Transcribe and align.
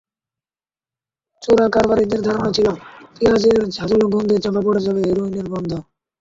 চোরাকারবারিদের 1.41 2.21
ধারণা 2.21 2.49
ছিল, 2.51 2.67
পেঁয়াজের 3.15 3.59
ঝাঁজালো 3.69 4.05
গন্ধে 4.13 4.35
চাপা 4.43 4.61
পড়ে 4.65 4.81
যাবে 4.85 5.01
হেরোইনের 5.07 5.47
গন্ধ। 5.49 5.71